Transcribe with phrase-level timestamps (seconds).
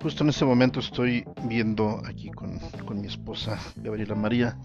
[0.00, 4.56] Justo en este momento estoy viendo aquí con, con, mi esposa Gabriela María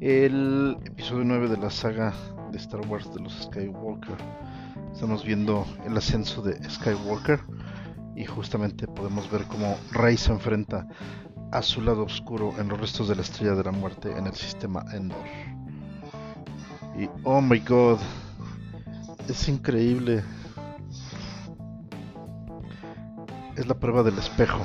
[0.00, 2.12] el episodio 9 de la saga
[2.52, 4.16] de Star Wars de los Skywalker.
[4.92, 7.40] Estamos viendo el ascenso de Skywalker
[8.14, 10.86] y justamente podemos ver cómo Rey se enfrenta
[11.50, 14.34] a su lado oscuro en los restos de la estrella de la muerte en el
[14.34, 15.18] sistema Endor.
[16.96, 17.98] Y oh my god,
[19.28, 20.22] es increíble
[23.56, 24.60] es la prueba del espejo,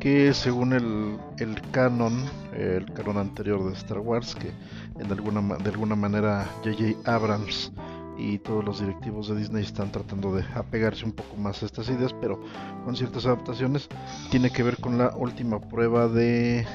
[0.00, 4.52] que según el, el canon, el canon anterior de Star Wars, que
[5.00, 7.10] en alguna, de alguna manera J.J.
[7.10, 7.72] Abrams
[8.16, 11.88] y todos los directivos de Disney están tratando de apegarse un poco más a estas
[11.88, 12.40] ideas, pero
[12.84, 13.88] con ciertas adaptaciones,
[14.30, 16.66] tiene que ver con la última prueba de,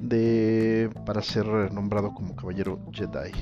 [0.00, 3.32] de para ser nombrado como caballero Jedi.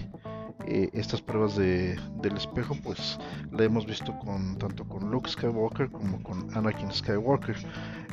[0.66, 3.18] Eh, estas pruebas de, del espejo pues
[3.52, 7.56] la hemos visto con tanto con Luke Skywalker como con Anakin Skywalker.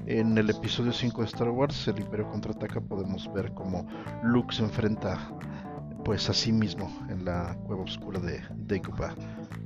[0.06, 3.88] En el episodio 5 de Star Wars el Imperio contraataca podemos ver como
[4.24, 5.18] Luke se enfrenta
[6.06, 9.16] pues a sí mismo en la cueva oscura de Dagobah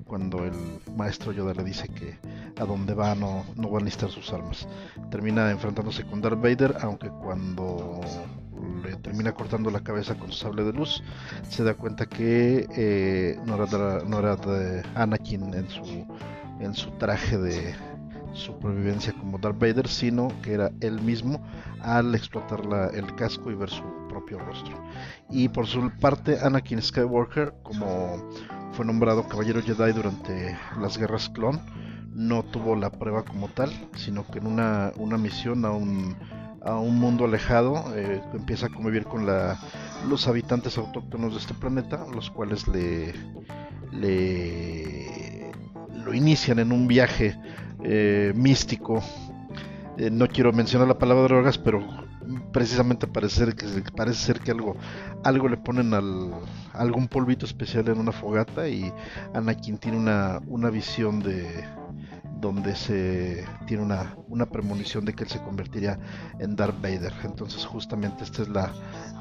[0.06, 0.54] cuando el
[0.96, 2.18] maestro Yoda le dice que
[2.62, 4.68] a donde va no, no va a necesitar sus armas.
[5.12, 8.00] Termina enfrentándose con Darth Vader aunque cuando
[8.88, 11.04] le termina cortando la cabeza con su sable de luz,
[11.50, 16.08] se da cuenta que eh, no, era, no era de Anakin en su,
[16.60, 17.76] en su traje de
[18.34, 21.44] supervivencia como Darth Vader, sino que era él mismo
[21.82, 22.62] al explotar
[22.94, 24.78] el casco y ver su propio rostro.
[25.30, 28.32] Y por su parte, Anakin Skywalker, como
[28.72, 31.60] fue nombrado Caballero Jedi durante las guerras clon,
[32.14, 36.16] no tuvo la prueba como tal, sino que en una, una misión a un
[36.68, 39.58] a un mundo alejado, eh, empieza a convivir con la,
[40.08, 43.14] los habitantes autóctonos de este planeta, los cuales le,
[43.92, 45.52] le
[46.04, 47.40] lo inician en un viaje
[47.84, 49.02] eh, místico.
[49.98, 51.82] Eh, no quiero mencionar la palabra drogas, pero
[52.52, 54.76] precisamente parece ser que parece ser que algo
[55.24, 56.34] algo le ponen al
[56.74, 58.92] algún polvito especial en una fogata y
[59.34, 61.48] Anakin tiene una, una visión de
[62.40, 66.00] donde se tiene una, una, premonición de que él se convertiría
[66.40, 67.14] en Darth Vader.
[67.24, 68.72] Entonces justamente esta es la,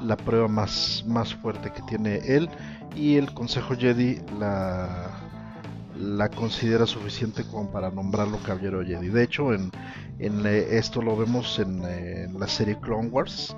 [0.01, 2.49] la prueba más, más fuerte que tiene él
[2.95, 5.11] y el Consejo Jedi la,
[5.99, 9.09] la considera suficiente como para nombrarlo Caballero Jedi.
[9.09, 9.71] De hecho, en,
[10.19, 13.55] en esto lo vemos en, en, la serie Clone Wars,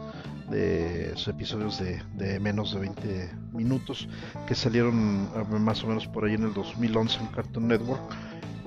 [0.49, 4.07] de sus episodios de, de, menos de 20 minutos,
[4.47, 8.01] que salieron eh, más o menos por ahí en el 2011 en Cartoon Network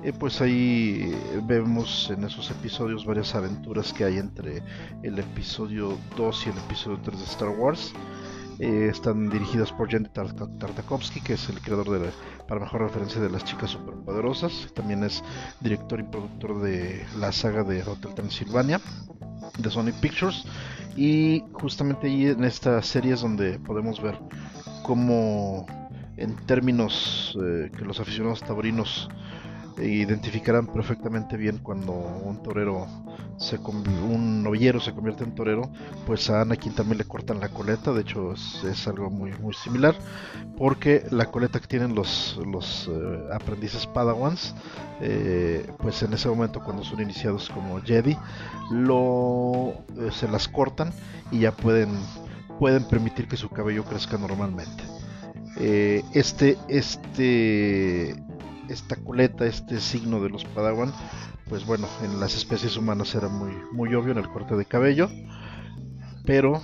[0.03, 4.61] eh, pues ahí vemos en esos episodios varias aventuras que hay entre
[5.01, 7.93] el episodio 2 y el episodio 3 de Star Wars.
[8.59, 12.09] Eh, están dirigidas por Jenny Tartakovsky, que es el creador de
[12.47, 14.69] para mejor referencia de las chicas superpoderosas.
[14.73, 15.23] También es
[15.59, 18.79] director y productor de la saga de Hotel Transylvania
[19.57, 20.43] de Sony Pictures.
[20.95, 24.19] Y justamente ahí en esta serie es donde podemos ver
[24.83, 25.65] cómo
[26.17, 29.09] en términos eh, que los aficionados taurinos
[29.81, 32.87] identificarán perfectamente bien cuando un torero
[33.37, 35.71] se un novillero se convierte en torero
[36.05, 39.95] pues a Anakin también le cortan la coleta de hecho es, algo muy muy similar
[40.57, 44.55] porque la coleta que tienen los los eh, aprendices padawans
[45.01, 48.17] eh, pues en ese momento cuando son iniciados como Jedi
[48.71, 50.91] lo eh, se las cortan
[51.31, 51.97] y ya pueden
[52.59, 54.83] pueden permitir que su cabello crezca normalmente.
[55.55, 58.15] Este este
[58.73, 60.93] esta coleta, este signo de los Padawan,
[61.47, 65.09] pues bueno, en las especies humanas era muy, muy obvio en el corte de cabello,
[66.25, 66.61] pero